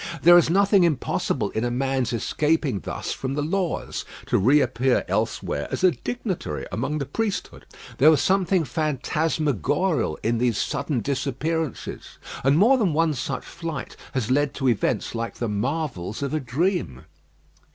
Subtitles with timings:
[0.23, 5.67] There is nothing impossible in a man's escaping thus from the laws, to reappear elsewhere
[5.69, 7.67] as a dignitary among the priesthood.
[7.99, 14.31] There was something phantasmagorial in these sudden disappearances; and more than one such flight has
[14.31, 17.03] led to events like the marvels of a dream.